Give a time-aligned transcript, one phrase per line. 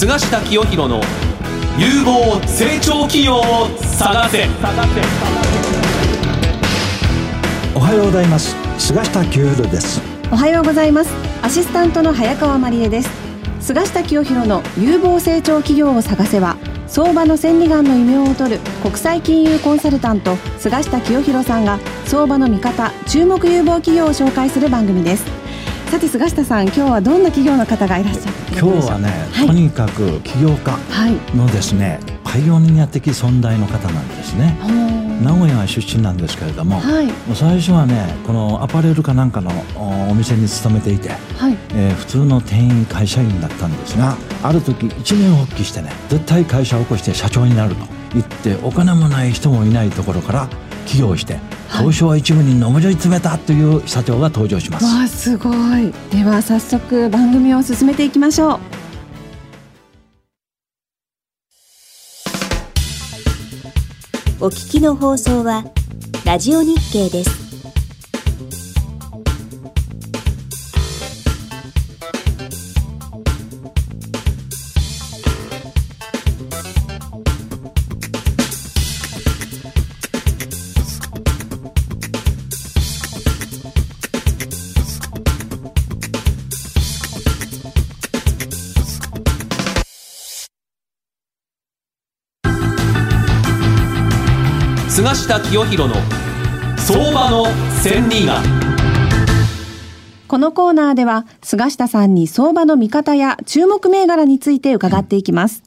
[0.00, 1.02] 菅下清弘の
[1.76, 4.46] 有望成長企業を探せ。
[7.74, 8.56] おはようございます。
[8.78, 10.00] 菅下清弘です。
[10.32, 11.12] おはようございます。
[11.42, 13.10] アシスタントの早川真理恵です。
[13.60, 16.56] 菅下清弘の有望成長企業を探せは
[16.86, 25.39] 相場の千里眼の異名を取る国際金融コンサルタント菅下清弘さんが相場の見方注目有望企業を紹介する番組です
[25.90, 30.78] さて菅下さん今日はどんな企業の方がいらっしゃる今日はね、はい、とにかく起業家
[31.34, 34.56] のですね、はい、パイオニア的存在の方なんですね。
[35.20, 39.50] 名古屋出身なんですけれども、はい、最初はねこのアパレルかなんかの
[40.08, 41.58] お店に勤めていて、はい。
[41.74, 50.48] えー、普通の店員会社員だったんですがある時一年発起してね絶対会社を起こして社長になると言ってお金もない人もいないところから
[50.86, 51.40] 起業して
[51.72, 54.84] 東証一部に上り詰めたという社長が登場します。
[54.84, 58.60] わあすごいでは早速番組を進めていきましょう。
[64.42, 65.64] お聞きの放送は
[66.24, 67.49] ラジオ日経です。
[95.00, 95.94] 菅下清弘の
[96.76, 97.46] 相場の
[97.82, 98.42] 千里眼
[100.28, 105.62] このコーナーでは菅下さんに相場の見方や注目銘柄について伺っていきます。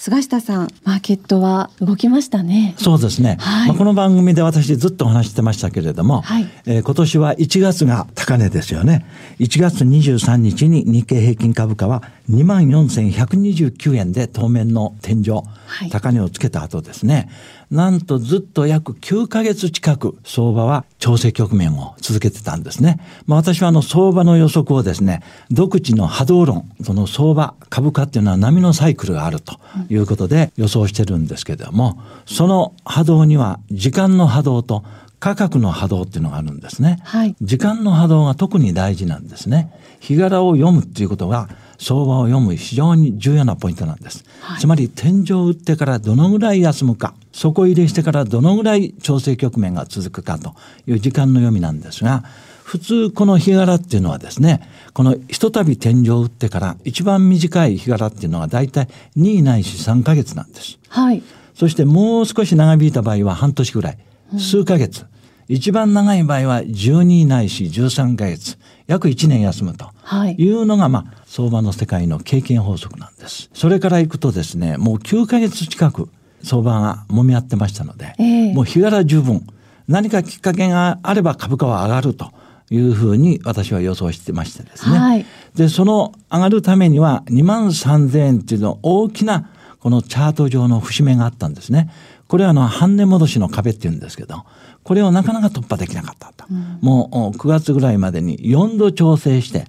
[0.00, 2.74] 菅下さん、マーケットは動きましたね。
[2.78, 3.36] そうですね。
[3.38, 9.04] はい、まあ、この番組で私ずっとお話してましたけれども、はい、えー、今年は1月が高値ですよね。
[9.40, 15.42] 1月23日に日経平均株価は24,129円で当面の天井、は
[15.84, 17.28] い、高値をつけた後ですね。
[17.70, 22.98] なんとずっと約9ヶ月近く相場は調整局面を続けてたんですね。
[23.26, 34.84] まあ私はあの相場の予測をですね、独自の波動論、その相場、株価っていうのは波のサイクルがあるということで予想してるんですけれども、その波動には時間の波動と
[35.20, 36.98] 価格の波動っていうのがあるんですね。
[37.04, 39.70] はい、時間の波動が特に大事なんですね。
[40.00, 41.48] 日柄を読むっていうことが
[41.80, 44.24] 相場を読む非常に重要なポイントなんです。
[44.42, 47.14] はい、つまり天井を打ってからどのぐらい休むか。
[47.32, 50.54] 底入れしてからどのぐらい調整局面が続くかと
[50.86, 52.22] いう時間の読みなんですが、
[52.64, 54.60] 普通この日柄っていうのはですね、
[54.92, 60.78] このひとたび天井を打ってから一番短い日柄っていうのは大体2ないし3ヶ月なんです。
[60.88, 61.22] はい。
[61.54, 63.98] そしてもう少し長引いた場合は半年ぐらい、
[64.38, 65.00] 数ヶ月。
[65.00, 65.08] うん、
[65.50, 68.56] 一番長い場合は12ないし13ヶ月、
[68.86, 69.90] 約1年休むと
[70.38, 73.50] いうのが、まあ、相場の世界の経験法則なんです。
[73.52, 76.08] それからいくとですね、もう9ヶ月近く、
[76.44, 79.44] 相場が揉み合ってましたので、えー、もう日柄十分、
[79.88, 82.30] 何かきっかけがあれば株価は上がると
[82.70, 84.98] いうふうに私は予想してましてですね。
[85.00, 89.50] はい、で、その上がるためには2万3000円っていうの大きな
[89.80, 91.90] このチャート上の節目があったんですね。
[92.28, 94.44] これはあの半値戻しの壁っていうんですけど、
[94.82, 96.44] これをなかなか突破できなかったと。
[96.50, 99.66] うん、もう9月ぐらいまでに4度調整して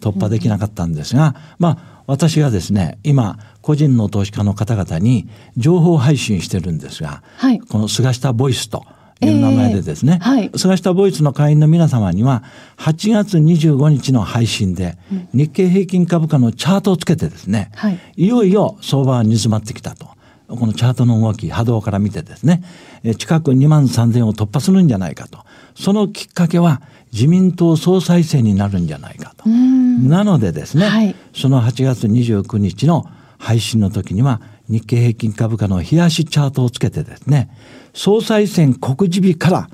[0.00, 8.84] 突破できなかったんですが、はいうん、まあ私がですね、今個人の投資家の方々に情報配信してるんですが、はい、この菅下ボイスと
[9.20, 12.44] いう名前でですね、えーはい、菅下ボイスの会員の皆様には
[12.78, 14.96] 8月25日の配信で
[15.34, 20.08] 日経平均株価のチャートをつけてですね、はい、いよいよ相場は煮詰まってきたと。
[20.48, 22.62] このチャートの動き、波動から見てですね、
[23.18, 25.40] 近く2万3000を突破するんじゃないかと。
[25.74, 26.82] そのきっかけは
[27.12, 29.48] 自民党総裁選になるんじゃないかと。
[29.48, 33.06] なのでですね、はい、その8月29日の
[33.38, 37.50] 配信の時には日経平均株価の冷やしチャートをつけてですね、
[37.94, 39.70] 総裁選告示日から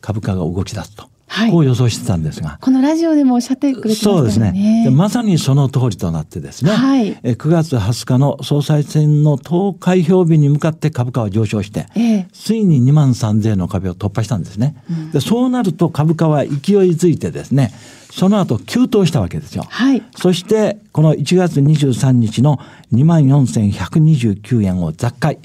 [0.00, 1.08] 株価が動き出すと。
[1.34, 2.58] はい、こう予想してたんですが。
[2.60, 4.16] このラジオでもおっしゃってくれてましたね。
[4.16, 4.88] そうですね。
[4.92, 6.70] まさにその通りとなってですね。
[6.70, 14.76] はい、え9月20日の総裁選の投開票日に向かって株価は上昇して、えー、ついに2万3000円の壁を突破したんですね。
[14.88, 16.54] うん、でそうなると株価は勢い
[16.92, 17.72] づいてですね、
[18.12, 19.64] その後急騰したわけですよ。
[19.68, 20.02] はい。
[20.14, 22.60] そして、この1月23日の
[22.92, 25.40] 24,129円を雑回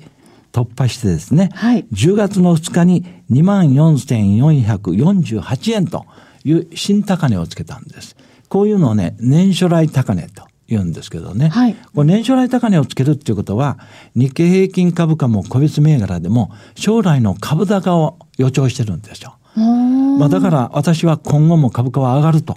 [0.51, 6.06] 突破してですね、はい、10月の2日に24,448円と
[6.44, 8.18] いう新高値をつけたんです。
[8.48, 11.50] こういうのをね、年初来高値と言うんですけどね。
[11.50, 13.78] はい、これ年初来高値をつけるっていうことは、
[14.16, 19.36] 日経平均株価も個別銘柄でも将来の株高を予兆してるんですよ。
[19.56, 22.56] まあ、だから私は今後も株価は上がると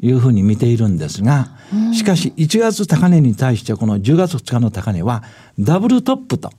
[0.00, 5.22] いうふうに見ているんですが、はい、しかし1月高値に対してこの10月2日の高値は
[5.58, 6.50] ダブルトップと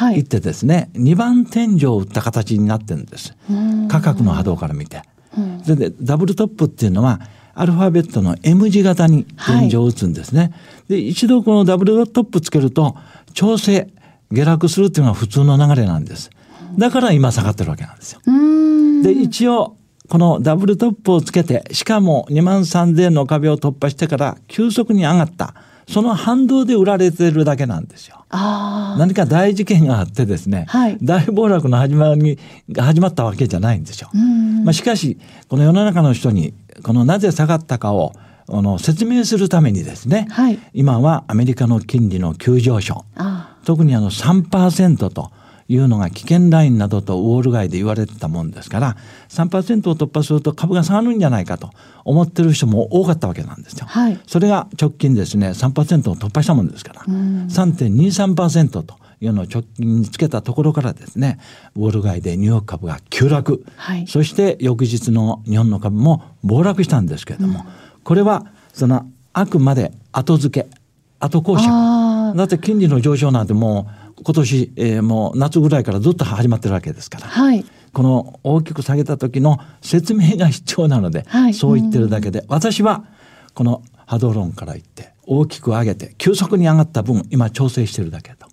[0.00, 3.34] 言ってですね、はい、2番天井を打った形になってるんです。
[3.88, 5.02] 価格の波動から見て。
[5.62, 7.20] それでダブルトップっていうのは
[7.54, 10.40] アルファベットの M 字型に天井を打つんですね。
[10.40, 10.52] はい、
[10.88, 12.96] で一度このダブルトップつけると
[13.32, 13.92] 調整
[14.30, 16.30] 下落するっていうのが普通の流れなんです。
[16.78, 18.20] だから今下がってるわけなんですよ。
[19.02, 19.76] で一応
[20.08, 25.54] このダブルトップをつけてしかも2万3000の壁を突破してから急速に上がった
[25.88, 28.24] その反動で売られてるだけなんですよ。
[28.30, 32.38] 何か大事件があってですね、はい、大暴落の始まり
[32.70, 34.10] が始まったわけじゃないんですよ。
[34.64, 38.12] まあ、しかしこの世の中の人にこのなぜ下がったかを
[38.48, 43.04] あの説明するためにですね、はい、今はアメリカの金利の急上昇。
[43.64, 45.30] 特にあの3%と
[45.68, 48.96] いうのが危険ラインなどとウォール街で言われてたもんですから
[49.28, 51.70] 3%を突破すると株が下がるんじゃないかと
[52.04, 53.86] 思ってる人も多かったわけなんですよ。
[53.86, 57.02] はい、それが直近ですね3%を突破したもんですから。
[57.02, 61.38] 3.23%というのを直近につけたところからですね
[61.76, 67.66] ウォール街でニューヨーク株が急落、はい、そして翌日の日本の株も暴落したんですけれども、うん。
[68.02, 70.68] これはそのあくまで後付け
[71.20, 83.04] 後講釈だって金利の上昇なんてもう今年、えー、もう夏ぐらいからずっと始まってるわけですから、はい、この大きく下げた時の説明が必要なので、はい、そう言ってるだけで私は
[83.54, 88.46] この波動論から言って大きく上げて急速に上がった分今調整してるだけと。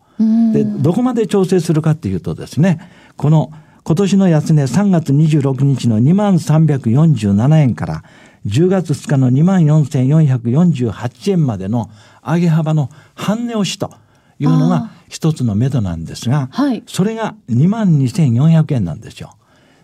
[0.54, 2.80] でどこまで調整するかっていうとですね
[3.18, 3.52] この
[3.84, 8.04] 今年の安値3月26日の2万347円から
[8.46, 11.90] 10月2日の2万4448円までの
[12.24, 13.92] 上げ幅の半値押しと
[14.40, 19.36] いうのが一つの目処なんですが、はい、それが2万2400円なんですよ。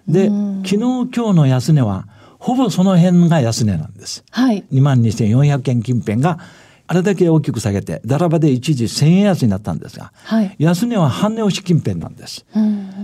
[0.07, 0.29] で、
[0.63, 2.07] 昨日今日の安値は
[2.39, 4.23] ほぼその辺が安値なんです。
[4.31, 6.39] はい、2万2400円近辺が
[6.87, 12.45] あれだけ大きく下げて、だらばで一時1000円安になったんですが、はい、安値は半値押し近辺なんです。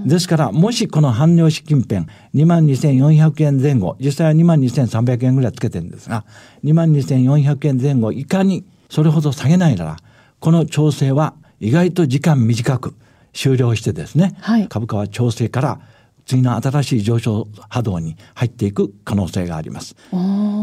[0.06, 6.24] ですから、もしこの半値押し近辺、2万2400円前後、実際は2万2300円ぐらいつけてるんですが、
[6.64, 9.98] 2万2400円前後いかにそれほど下げないなら、
[10.40, 11.34] この調整は
[11.64, 12.94] 意外と時間短く
[13.32, 15.80] 終了してですね、はい、株価は調整から
[16.26, 19.96] 次の新しい上昇波動に入っていく可能性があります。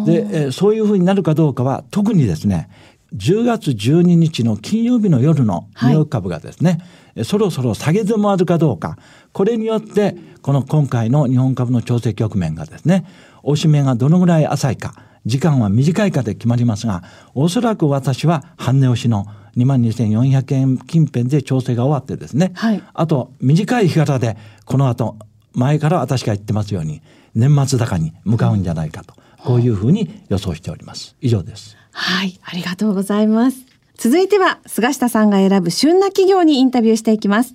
[0.07, 2.71] で、えそういうふうになるかどうかは特にですね
[3.15, 6.79] 10月12日の金曜日の夜のニューヨーク株がですね、
[7.17, 8.99] はい、そろそろ下げ止まるかどうか、
[9.33, 13.05] これによって、この今回の日本株の調整局面がですね、
[13.43, 14.95] 押し目がどのぐらい浅いか、
[15.27, 17.03] 時間は短いかで決まりますが、
[17.35, 19.27] おそらく私は半値押しの
[19.57, 25.17] 2万2400円近辺で調整が終わってですね、はい、あと短い日柄で、この後、
[25.53, 27.03] 前から私が言ってますように、
[27.35, 31.17] 年末高に向かうんじゃないかと、こういうふうに予想しております。
[31.21, 31.77] 以上です。
[31.93, 33.59] はい、ありがとうございます。
[33.97, 37.55] 続いては、菅下さんが選ぶ旬な企業にインタビューしていきます。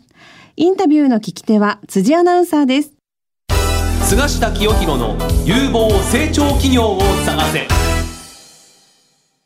[0.57, 2.91] インタビューの聞き手は辻アナウンサーです。
[4.03, 7.67] 菅下清弘の有望成長企業を探せ。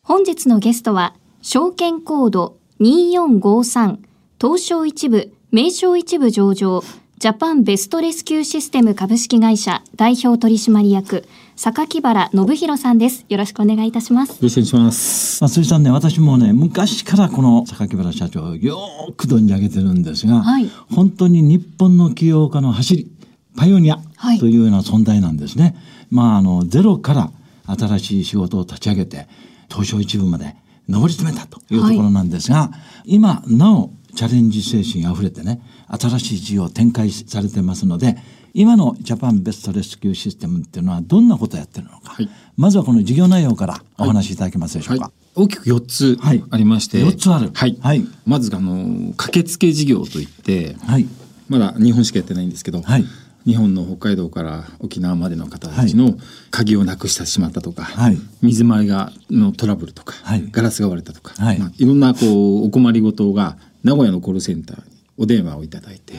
[0.04, 3.98] 本日のゲストは、証券コード2453
[4.42, 6.84] 東証一部、名称一部上場、
[7.18, 11.26] ジャパンベストレスキューシステム株式会社代表取締役
[11.56, 13.26] 榊原信弘さんです。
[13.30, 14.32] よろしくお願いいたします。
[14.32, 15.42] よろしくお願いします。
[15.42, 18.78] 松井さんね、私もね、昔からこの榊原社長をよ
[19.16, 23.12] く存じ上げてるんですが、はい、本当に日本の起業家の走り、
[23.56, 24.00] パイオニア
[24.42, 25.64] というような存在なんですね。
[25.64, 25.76] はい、
[26.12, 27.32] まあ、あの、ゼロから
[27.66, 29.28] 新しい仕事を立ち上げて、
[29.70, 30.58] 東証一部まで
[30.90, 32.72] 上り詰めたというところなんですが、は
[33.06, 38.18] い、今なおチャレンジ精神あふれてね、新しい事業を展開されてますので、
[38.54, 45.06] 今のジャパンベストレスキューシステムっていうのはどんなことをやってるのか、はい、まずはこの事業内容からお話しいただけますでしょうか。
[45.06, 45.14] はい。
[45.36, 47.78] 大きく4つありまして、はい、4つある、はい。
[47.80, 51.06] はい、まずあの駆けつけ事業といって、はい、
[51.48, 53.06] まだ日本しかやってないんですけど、はい、
[53.50, 56.14] 日本の北海道から沖縄までの方たちの
[56.52, 61.58] 鍵をなくしてしまったとか、はい、水回りがのトラブルとか、はい、ガラスが割れたとか、はい。
[61.58, 64.84] まあ、いろんなこうお困りごとが名古屋のコールセンターに
[65.18, 66.14] お電話をいただいて、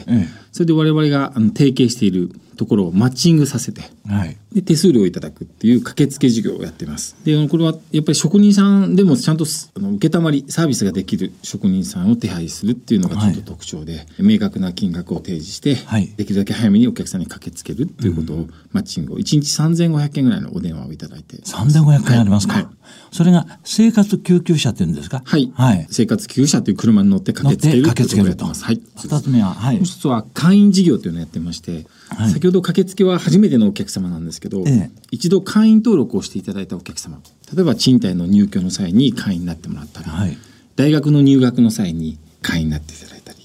[0.51, 2.31] それで我々があの提携している
[2.61, 7.15] ところをマッチングさせて、はい、で手数料をいただくっていう駆けつけ事業をやっています。
[7.23, 21.37] でこれはやっぱり職人さんでもちゃんとあの承りサービスができる職人さんを手配するっていうのがちょっと特徴で、はい、明確な金額を提示して、はい、できるだけ早めにお客さんに駆けつけるっていうことを、マッチングを1日3500件ぐらいのお電話をいただいて。
[21.37, 22.67] 3500件ありますか、はい、
[23.11, 25.23] それが生活救急車っていうんですか？
[25.25, 28.45] はい、はい、生活救急車という車に乗って駆けつける駆けつけると。
[28.45, 37.21] はい二つ目は、はい、もう一つは会員事業というのをやってましてはい、先ほど駆けつけは初めてのお客様なんですけど、ええ、一度会員登録をしていただいたお客様
[37.55, 40.37] 例えば賃貸の入居の際に会員になってもらったり、はい、
[40.75, 43.39] 大学の入学の際に会員になっていただいたり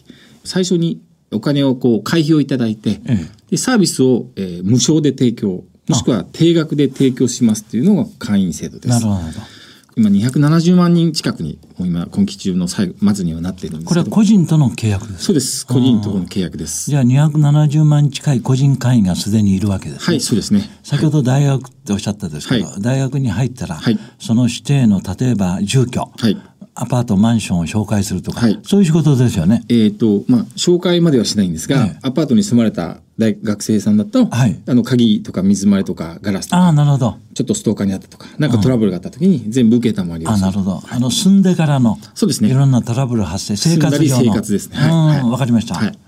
[0.44, 1.00] 最初に
[1.32, 3.18] お金をこう会費をいただいて、え、
[3.50, 8.88] でサービスを、えー、無償で提供もしくは定額で提供しますっていうのが会員制度です。
[8.88, 9.56] なるほど
[9.98, 15.66] 今270万人近くにもう今今期中の最後末にはなっているんですこれは個人との契約ですそうです。
[15.66, 16.90] 個人との契約です。
[16.90, 20.68] じゃあ270万近い個人会員がすでにいるわけです、ね、はいそうですね。
[20.82, 26.36] 先ほど大学っておっしゃったですけど、はい、大学に入ったら、はい、その指定の例えば住居、はい
[26.78, 29.64] アパート、マンションを紹介するとか、はい、そういう仕事ですよね。
[29.70, 37.16] えっ、ー、と、まあ、紹介まではしないんですが、アパートに住まれた大学生さんだと、はい、あの、鍵とか水回りとかガラスとか、あなるほど。
[37.32, 40.82] ちょっとストーカーにあったとか、なんかトラブルがあった時に全部受けたまりをあなるほど。
[40.90, 42.50] あの、住んでからの、そうですね。
[42.50, 44.24] いろんなトラブル発生、生活上の。
[44.24, 44.76] 生活ですね。
[44.76, 45.30] はい。
[45.30, 45.76] わ、かりました。
[45.76, 45.98] はい。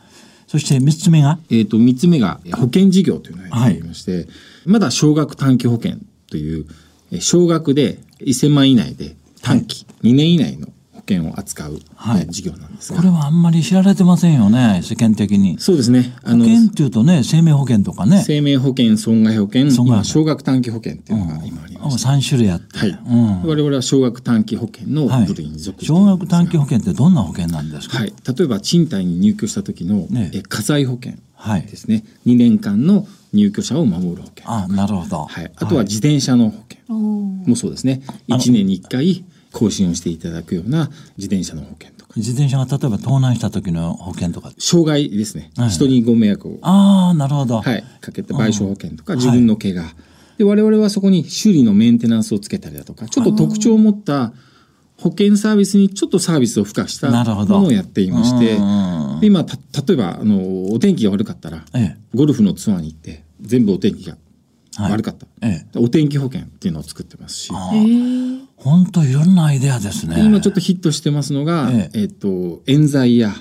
[0.47, 1.39] そして三つ目が？
[1.51, 4.27] えっ、と、三つ目が保険事業というのがありまして、はい、
[4.67, 5.97] まだ少額短期保険
[6.31, 6.67] という、
[7.21, 10.69] 少額で1000万以内で短期、はい、2年以内の
[11.09, 15.59] 険を扱う、はい、事業なんですこれはあんまり知られてませんよね世間的に。
[15.59, 16.15] そうですね。
[16.23, 18.23] あの保険っていうとね生命保険とかね。
[18.25, 22.91] 生命保険損害保険今少額短期保険っていうのが今あります、うん、3種類あって、はい。
[22.91, 34.51] うん、我々は少額短期保険の部類に属して、はい、少額短期保険ってどんな保険なんですか、はい、例えば賃貸に入居した時の、ね、え家財保険ですね、はい、2年間の入居者を守る保険。
[34.51, 36.79] あなるほど、はい、あとは自転車の保険。
[36.95, 42.13] もそうですね、はい、1年に1回更新をしていただくような自転車の保険とか。
[42.17, 44.53] 自転車が例えば盗難した時の保険とか。
[44.59, 49.95] 障害ですね、はい、人にご迷惑をああなるほど、はい、かけて賠償保険とか、自分の怪我、はい、
[50.39, 54.33] で我々はそこに修理のメンテナンスをつけたりだとかちょっと特徴を持った
[55.01, 58.57] 保険サービスにちょっとサービスを付加したものをやっていまして
[59.21, 64.17] で今例えばあのお天気が悪かったら、ええ、ゴルフのツアーに行って全部お天気が
[64.81, 65.67] 悪かった、はいえ。
[65.75, 67.53] え、お天気保険っていうのを作ってますし。
[68.57, 70.21] 本当いろんなアイデアですね。
[70.25, 72.01] 今ちょっとヒットしてますのが、ええ。
[72.03, 73.33] えっと冤罪や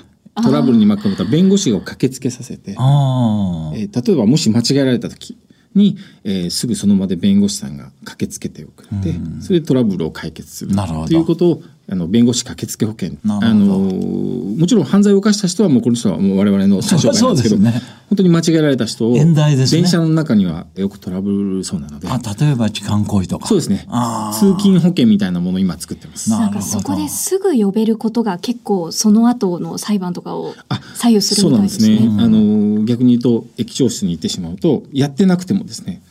[0.42, 5.36] トラブルに巻き込まれた弁護士を駆けつけさせて、えー、例えばもし間違えられた時
[5.74, 13.12] に、えー、すぐその場で弁護士さんが駆けつけてくれて、それでトラブルを解決するということをあの弁護士駆けつけ保険。
[13.26, 17.80] あのもちろん犯罪を犯した人はもうこの人はもう我々の対象外なんですけどね、
[18.10, 19.24] 本当に間違えられた人を、ね、
[19.70, 23.46] 電車の中にはよくトラブルそうなのであ例えば痴漢行為とか。
[23.46, 23.86] そうですね。
[24.34, 26.28] 通勤保険みたいなものを今作ってます。
[26.28, 30.54] なんかそこですぐ呼べることが結構その後の裁判とかを
[30.94, 31.98] 左右するみたいですね。
[31.98, 36.02] そうなんですね、あの逆に言うと駅長室に行ってしまうとやってなくてもですね、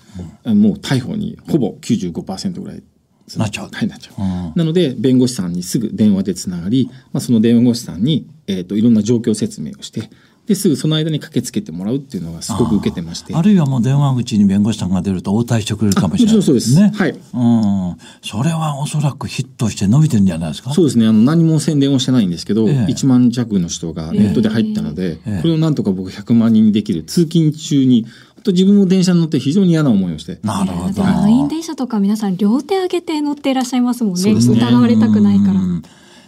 [0.44, 2.82] うん、もう逮捕にほぼ95%ぐらい
[3.36, 3.70] なっちゃう。
[3.72, 4.22] はい、なっちゃう。
[4.22, 10.10] うん、なので、弁護士さんにすぐ電話でつながり、まあ、その弁護士さんに、えっ、ー、と、いろんな状況説明をして、
[10.48, 13.36] で、すぐその間に駆けつけてもらうっていうのがすごく受けてまして。
[13.36, 16.42] あるいはもう電話口に弁護士さんが出ると応対してくれるかもしれない、ね。
[16.42, 16.94] そうですね。
[16.96, 17.10] はい。
[17.12, 17.98] うん。
[18.22, 21.06] それはおそらくヒットして伸びてるんじゃないですかそうですね。
[21.06, 27.04] あの、何も宣伝をしてないんですけど、ええ、1万弱の人がネットで入ったので、え、これをなんとか僕100万人にできる。
[27.04, 28.06] 通勤中に
[28.48, 30.40] と自分も電車に乗って非常に嫌な思いをして。
[30.44, 31.04] なるほど。
[31.04, 34.34] 満員電車とか皆さん両手上げて乗っていらっしゃいますもんね。
[34.34, 34.40] ね。
[34.40, 35.60] 疑われたくないから。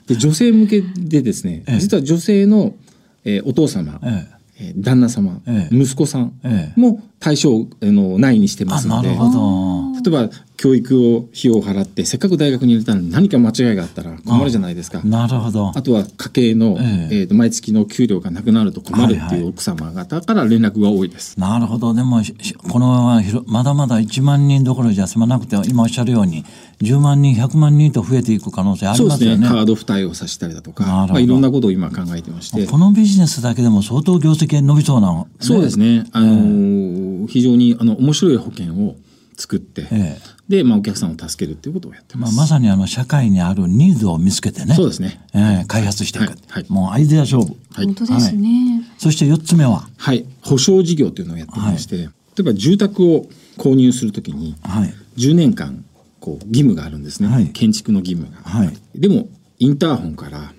[0.08, 2.74] で女性向けでですね、実は女性の、
[3.24, 4.28] えー、お父様、え
[4.60, 4.74] え。
[4.76, 6.34] ー、旦那様、ええ、息子さん
[6.76, 9.10] も対象の内にしてますので、
[10.04, 15.02] 例えば教育を費用を払ってせっかく大学に入れたのに何か間違いがあったら困るじゃないですか。
[15.04, 15.72] なるほど。
[15.74, 21.40] あとは家計の、えええー、と毎月の給料がなくなると困るっていう奥様方から連絡が多いです。
[21.40, 21.94] はいはい、なるほど。
[21.94, 22.22] でも
[22.70, 26.44] このまままだまだ1万人どころじゃ済まなくて今おっしゃるように
[26.82, 29.38] 10万人100万人と増えていく可能性ありますよね。
[29.38, 32.68] ねカード付帯をさせたりだとか、まあ、いろんなことを今考えてまして。
[32.68, 36.06] このビジネスだけでも相当業績が伸びそうな、ね、そうですね。
[36.12, 38.98] あのー、非常にあの面白い保険を
[39.40, 40.20] 作って、え
[40.50, 42.36] え、で、まあ、お客さんを助けるっていうことをやってます。
[42.36, 44.76] まあ、まさにあの社会にあるニーズを見つけてね。
[44.76, 45.22] そうですね。
[45.34, 47.56] えー、開発していく、はいはい、もうアイデア勝負。
[47.74, 49.88] はい、本当ですね、そして4つ目は。
[49.98, 50.26] はい。
[50.42, 53.26] 保証事業というのをやってまして、例えば住宅を
[53.58, 55.86] 購入するときに、はい、10年間
[56.20, 59.28] こう義務があるんですね、はい、建築の義務が、はい、でも
[59.58, 60.54] インターホンから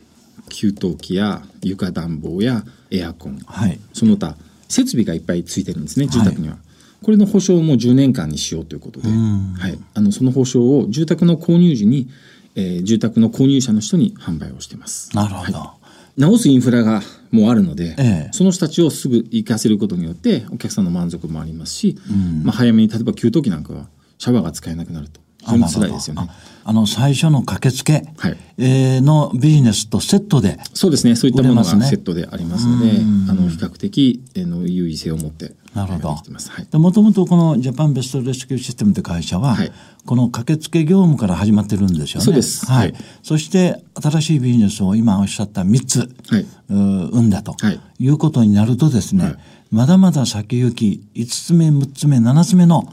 [0.50, 4.36] 給湯器や床暖房やエアコン、はい、その他
[4.68, 6.56] 設備がいっぱいついてるんですね住宅には。
[7.02, 12.08] これの保証も10年間にしようということで、はい、あのその保証を住宅の購入時に、
[12.54, 15.14] えー、住宅の購入者の人に販売をしてます。
[15.16, 15.76] なるほど、は
[16.18, 23.88] い、直すインフラがもうあるので、ええ、その人たちをすぐ行かせることによってお客さんの満足もありますし、うん、まあ、早めに例えば給湯器なんかは
[24.18, 25.20] シャワーが使えなくなると。
[25.42, 26.28] 非常に辛いですよね。
[26.70, 28.36] あの最初の駆けつけ、はい。
[28.56, 31.16] えー、のビジネスとセットで、そうですね。
[31.16, 32.92] そういったものがセットでありますので、
[33.28, 36.78] あの比較的、えー、の優位性を持ってなるほど。
[36.78, 39.72] もともとこのジャパンベストレスキューシステムという会社は、はい、
[40.06, 42.24] この駆けつけ業務から始まってるんですよね。
[42.24, 45.98] そうです、はい、そして新しいビジネスを今おっしゃった3つ、
[46.28, 49.36] はい、う生んだと、はい、いうことになるとですね、はい、
[49.72, 52.88] まだまだ先行き5つ目6つ目7つ目の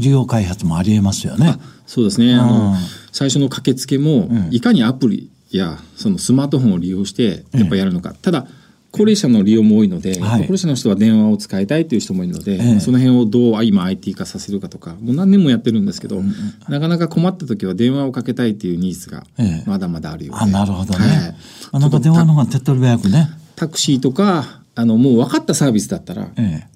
[0.00, 1.56] 事業開発もありえますよね。
[1.86, 2.74] そうですね、あの
[3.12, 8.46] 最初の駆けつけも、いかにアプリやそのスマートフォンを利用してやっぱやるのか、ただ
[8.92, 16.32] 高齢者の利用も多いので、はい、高齢者の人は電話を使いたいという人もいるので、ええ、その辺をどう今 IT 化させるかとかもう何年もやってるんですけど、うん、
[16.68, 19.24] なかなか困った時は電話をかけたいというニーズが
[19.66, 21.36] まだまだあるようで、え、あなるほどね、はい、
[21.72, 23.30] あなんか電話の方が手っ取り早くね。
[23.54, 26.28] タクシーとかあのもう分かったサービスだったら、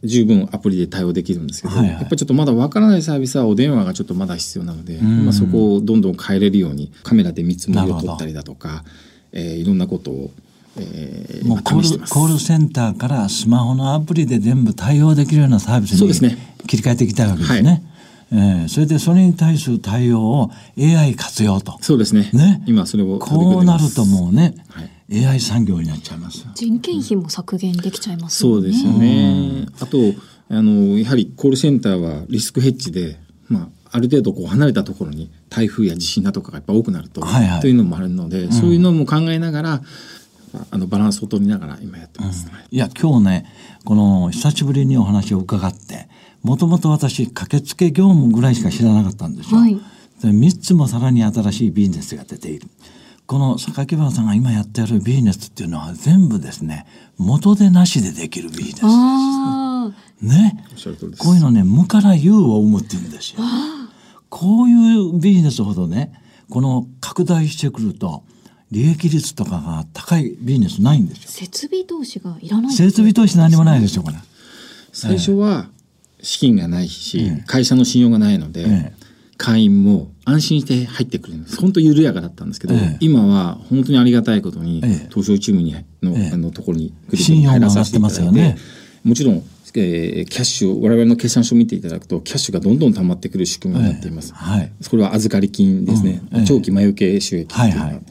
[0.02, 8.84] 十分アプリで対応できるんですけど、はいはい、やっぱりちょっとまだ分からないサービスはお電話がちょっとまだ必要なので、まあ、そこをどんどん変えれるようにカメラで見積もりを取ったりだとか、
[9.32, 10.30] えー、いろんなことを
[10.76, 16.36] えー、もうコールコールセンターからスマホのアプリで全部対応できるようなサービスに
[16.66, 17.84] 切り替えていきたいわけですね。
[18.32, 21.78] えー、それでそれに対する対応を AI 活用と。
[21.80, 22.30] そうですね。
[22.32, 22.62] ね。
[22.66, 26.46] 今それをこうなるともうね、はい、AI 産業になっちゃいます。
[26.54, 29.66] 人件費も削減できちゃいます、ね、そうですよね。
[29.80, 29.98] あと
[30.48, 33.18] あのやはりコールセンターはリスクヘッジで、
[33.48, 39.82] まあ、ある程度こう離れたところに台風や地震だとかがやっぱ多くなると、はいはい、というのもあるので、そういうのも考えながら
[40.70, 43.46] あのバランスを取りながら今やってます、うん、いや今日ね
[43.84, 46.08] この久しぶりにお話を伺って
[46.42, 49.60] もともと私駆けつけ業務ぐらいしか知らなかったんですよ。
[49.60, 49.80] はい、で
[50.28, 52.68] 3つもさらに新しいビジネスが出ている。
[53.26, 58.84] この榊原さんが今やってるビジネスっていうのは全部ですね元でなしでできるビジネスです。
[60.20, 60.64] ね、
[61.18, 63.40] こういうのね無から有を生むって言うんですよ。
[64.28, 66.12] こういうビジネスほどね
[66.50, 68.24] この拡大してくると
[68.70, 71.30] 利益率とかが高いビジネスないんですよ。
[71.30, 74.16] 設備投資がいらない設備投資何もないですよこれ。
[74.92, 75.68] 最初は
[76.22, 78.92] 資金がないし、ええ、会社の信用がないので、え、
[79.44, 81.60] 会員も安心して入ってくるんです。
[81.60, 84.80] 本当緩やかだったんですけど、今は本当にありがたいことに、
[85.10, 88.56] 東証一部にの,、あのところに入らさせていただいて、ね、
[89.04, 89.42] もちろん
[89.76, 94.32] えー、キャッシュを我々の決算書を見ていただくとキャッシュがどんどん溜まってくる仕組みになっています。
[94.32, 98.04] はい、これは預かり金ですね、うん、長期前受け収益っていうのは、はいはい。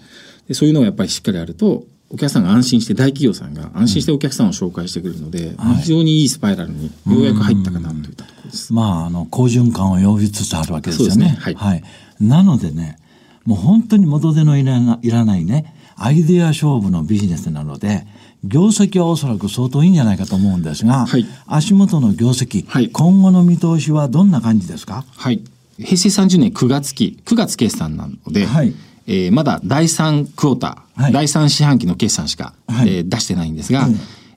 [0.50, 8.33] でそういうのがやっぱりしっかりあるとお客さんが安心して大企業さんが安心してお客さんを紹介してくるので、うん、非常にいいスパイラルにようやく入ったかなといったと。
[8.72, 11.26] まああの好循環を呼びつつあるわけですよね。
[11.26, 11.38] ね。
[11.40, 11.84] はい、はい、
[12.20, 12.98] なのでね
[13.46, 18.06] もう本当に元手のいらないらないねアイデア勝負のビジネスなので
[18.44, 25.06] 業績はおそらく相当いいんじゃないかと思うんですが、はい、足元の業績、はい、今後の見通しはどんな感じですか？
[25.16, 25.44] はい。
[25.78, 28.74] 平成30年9月期9月決算なので、はい。
[29.08, 33.88] えー、まだ第3クォーター、はい、第3四半期の決算しか、はい、えー、出してないんですが、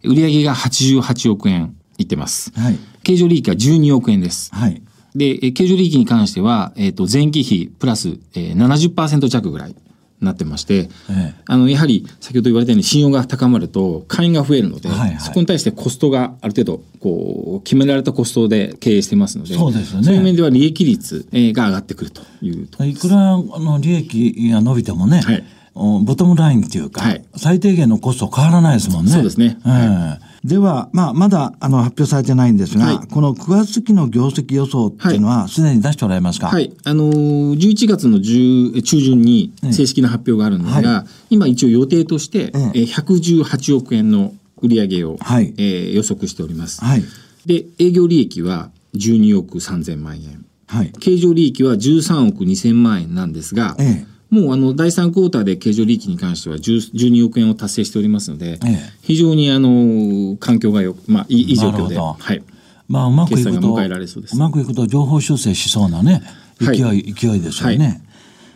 [0.03, 2.53] 売上が88億円いってます。
[2.59, 4.53] はい、経常利益は12億円です。
[4.53, 4.83] はい、
[5.15, 9.77] で、経常利益に関しては、えっ、ー、と、前期比プラス、えー、70%弱ぐらい。
[10.19, 29.11] なってまして、ええ、あのやはり先ほど言われたように信用が高まると会員が増えるので、はいはい、そこに対してコストがある程度こう決められたコストで経営してますのでそうですよ、ね、そういう面では利益率が上がってくるといういくらあの利益が伸びてもね、はい、ボトムラインっていうか、はい、最低限のコスト変わらないですもんね。
[29.11, 46.85] そうですね、えーでは、まあ、まだあの発表されてないんですが、はい、この9月期の業績予想っていうのは、すでに出しておられますか、はい、あのー、11月の中旬に正式な発表があるんですが、はい、今一応予定として、ええ、118億円の売上を、はい、えー、予測しております。
[46.85, 47.03] はい、
[47.45, 50.45] で、営業利益は12億3000万円。
[50.69, 62.43] はい、経常利益は13億2000万円なんですが、ええもうあの第3クォーターで経常利益に関しては12億円を達成しておりますので、ええ、非常にあの環境がよまあいい状況で、はい、
[62.89, 66.23] まあうまくいくとうまくいくと情報修正しそうなね
[66.61, 67.87] 勢い、はい、勢いですよね。
[67.87, 68.01] はい、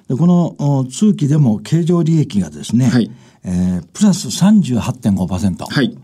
[0.09, 3.11] でこの通期でも経常利益がですね、はい、
[3.44, 5.66] えー、プラス38.5%。
[5.72, 5.96] はい。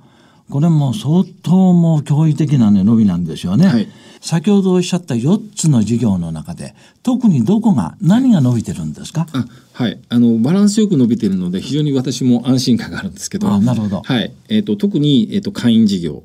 [0.50, 3.66] これも相当もう驚異的な、ね、伸びなんですよね。
[3.66, 3.88] はい。
[4.20, 9.26] 先ほどおっしゃった4つの事業の中で特にどこが何が伸びてるんですか？
[9.72, 10.00] はい。
[10.08, 13.58] あのバランスよく伸びてるので非常に私も安心感があるんですけど。
[13.60, 14.32] なるほど、はい。
[14.48, 16.22] えーと、特に、えーと、会員事業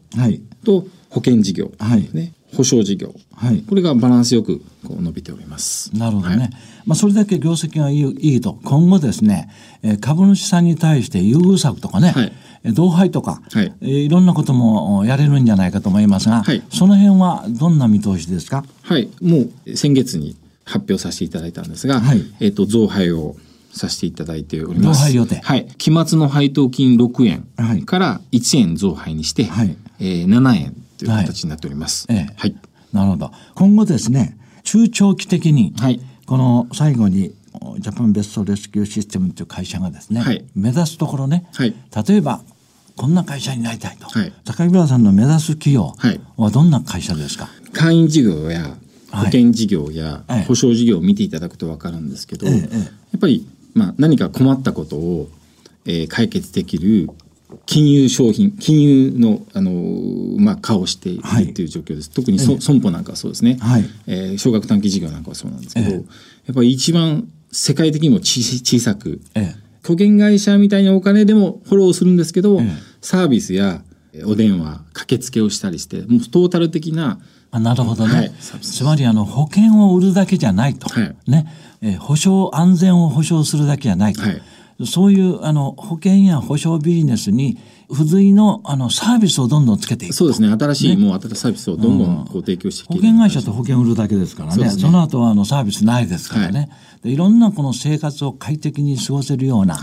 [0.64, 2.10] と保険事業、はい。
[2.14, 5.96] ね、保証事業、はい、これがバランスよくこう伸びております。
[5.96, 6.38] なるほどね。
[6.38, 6.50] はい、
[6.86, 8.60] まあそれだけ業績がいいいいと。
[8.64, 9.50] 今後ですね、
[9.84, 12.34] えー、株主さんに対して優遇策とかね、はい、
[12.74, 18.66] 同配とか、はい、えー、いろんなこともやれるんじゃないかと思いますが、はい、その辺はどんな見通しですか？
[18.84, 20.36] はい、もう先月に
[20.66, 23.36] 発表させていただいたんですが、はい、えっ、と増配を
[23.74, 25.00] させていただいております。
[25.00, 25.40] 増配予定。
[25.44, 25.68] はい。
[25.78, 32.12] 期末の配当金6円から1円増配にして、はい、えー、7円という形になっております。
[32.12, 32.34] はい。
[32.36, 32.56] はい、
[32.94, 33.32] なるほど。
[33.56, 37.34] 今後ですね、中長期的に、はい、この最後に
[37.80, 41.76] ジャパンベストレスキューシステムという会社がですね、はい、目指すところね、はい、
[42.08, 42.42] 例えば
[42.96, 45.94] こんな会社になりたいと、はい、高木村さんの目指す企業
[46.38, 48.78] はどんな会社ですか、会員事業や
[49.12, 55.30] 保険事業や保証事業を見ていただくと分かるんですけど、やっぱりまあ、何か困ったことを、
[55.86, 57.10] えー、解決できる
[57.66, 59.72] 金融商品金融のあの、
[60.40, 61.66] まあ、顔しているとい。
[61.66, 66.00] う状況です、はい、特にそ、損保なんかはそうですね、はい、えー、少額短期事業なんかはそうなんですけど、ええ、や
[66.52, 69.56] っぱり一番世界的にも小さく、ええ、
[69.86, 72.62] 保険会社みたいなお金でもフォローするんですけど、
[73.02, 73.82] サービスや
[74.26, 77.20] お電話駆けつけをしたりしてもうトータル的な
[77.52, 81.48] あなるほどね、はい、つまりあの保険を売るだけじゃないと、はい、ね。
[81.82, 84.42] えー、保証安全を保証するだけじゃないと、はい、
[84.86, 87.58] そういうあの保険や保証ビジネスに
[87.90, 90.50] 付随のあのサービスをどんどんつけていくそうですね。
[90.50, 96.70] 新しい、ね、もう新しいサービスをどんどんこう提供していく、保険会社と保険売るだけですからね、ね、その後はあのサービスないですからね、はい、
[97.04, 99.76] でいろんなこの生活を快適に過ごせるような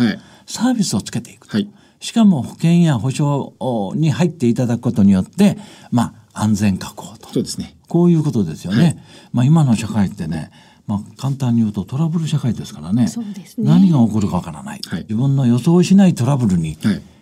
[0.46, 1.68] サービスをつけていく、はい、
[2.00, 5.58] しかも保険や保証に入っていただくことによって
[5.90, 7.28] まあ安全確保と。
[7.28, 7.76] そうですね。
[7.88, 8.98] こういうことですよね、はい、
[9.32, 10.50] まあ今の社会ってね
[10.88, 13.10] まあ、簡単に言うとトラブル社会ですからね、ね、
[13.58, 16.78] 何が起こるかわからない、はい、自分の予想しないトラブルに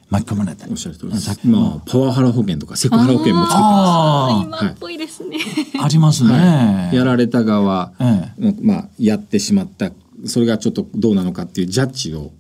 [0.08, 1.48] 巻き込まれたり、おっしゃる通りです。
[1.48, 4.64] まあ、パワハラ保険とかセクハラ保険も作ってます。
[4.64, 5.38] 今っぽいですね、
[5.82, 9.90] ありますね、やられた側、ええ、まあ、やってしまった。
[10.26, 12.30] それがちょっとどうなのかっていうジャッジを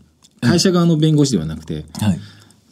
[0.40, 2.20] 会社側の弁護士ではなくて、はい。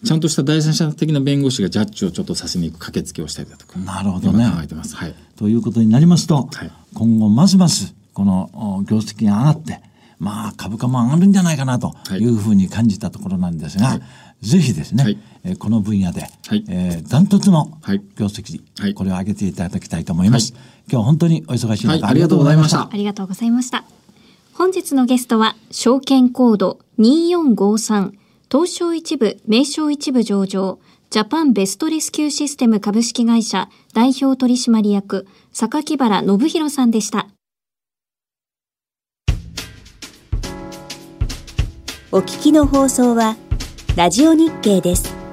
[0.05, 4.45] ちゃんとした第三者的な弁護士がジャッジをちょっとさせに行く駆けつけをしたりだとかなるほどね。
[4.45, 9.81] 考えてます、はい、ということになりますと、はい、今後ますますこの業績が上がって、
[10.19, 12.25] まあ株価も上がるんじゃないかなとい。
[12.27, 17.79] うふうに感じたところなんですが、はい、ぜひですね、はい、えこの分野で、はい、えー、ダントツの
[18.17, 20.55] 業績、はい、これを上げていただきたいと思います。
[20.91, 22.89] 今日本当にお忙しい中、ありがとうございました。
[22.89, 23.85] ありがとうございました。
[24.57, 28.13] 本日のゲストは、証券コード2453、
[28.49, 30.79] 東証一部、名称一部上場、
[31.11, 37.27] ジャパンベストレスキューシステム株式会社代表取締役、榊原信弘さんでした。
[42.13, 43.37] お聞きの放送は、
[43.97, 45.24] ラジオ日経です。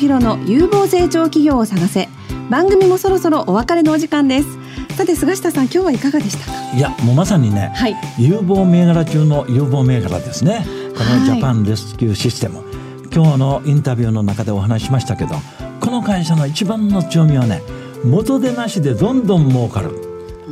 [0.00, 2.08] 弘の有望成長企業を探せ。
[2.48, 4.48] 番組もそろそろお別れのお時間です。
[4.96, 6.52] さて菅下さん今日はいかがでしたか？
[6.74, 10.64] いやもうまさにね、はい、有望銘柄中の有望銘柄ですね。
[10.96, 12.66] このジャパンレスキューシステム、はい、
[13.14, 15.34] 今日のインタビューの中でお話しましたけど
[15.80, 17.62] この会社の一番の強みはね
[18.04, 19.90] 元でなしでどんどん儲かる。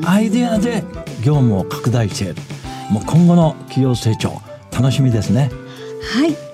[0.05, 0.85] アイデアで
[1.25, 2.37] 業務を拡大している。
[2.91, 5.51] もう今後の企業成長楽しみですね。
[6.15, 6.48] はい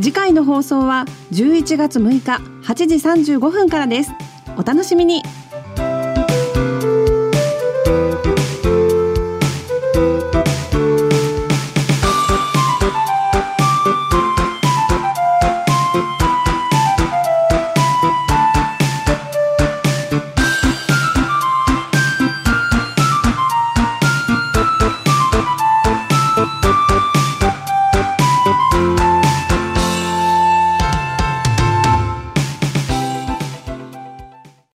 [0.00, 2.94] 次回の放送は11月6日8時
[3.34, 4.12] 35分からです。
[4.56, 5.22] お楽しみに。